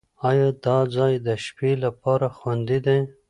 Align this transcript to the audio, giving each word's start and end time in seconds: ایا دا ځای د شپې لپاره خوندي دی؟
ایا 0.29 0.47
دا 0.65 0.77
ځای 0.95 1.13
د 1.25 1.27
شپې 1.45 1.71
لپاره 1.83 2.27
خوندي 2.37 2.79
دی؟ 2.85 2.99